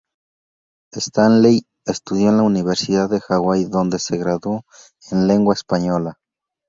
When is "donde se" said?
3.65-4.17